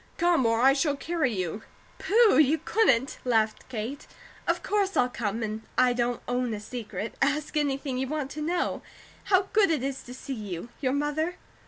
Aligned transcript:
Come, 0.17 0.47
or 0.47 0.59
I 0.59 0.73
shall 0.73 0.95
carry 0.95 1.31
you!" 1.31 1.61
"Pooh! 1.99 2.39
You 2.39 2.57
couldn't!" 2.65 3.19
laughed 3.23 3.69
Kate. 3.69 4.07
"Of 4.47 4.63
course 4.63 4.97
I'll 4.97 5.07
come! 5.09 5.43
And 5.43 5.61
I 5.77 5.93
don't 5.93 6.23
own 6.27 6.55
a 6.55 6.59
secret. 6.59 7.13
Ask 7.21 7.55
anything 7.55 7.99
you 7.99 8.07
want 8.07 8.31
to 8.31 8.41
know. 8.41 8.81
How 9.25 9.49
good 9.53 9.69
it 9.69 9.83
is 9.83 10.01
to 10.05 10.13
see 10.15 10.33
you! 10.33 10.69
Your 10.81 10.93
mother 10.93 11.35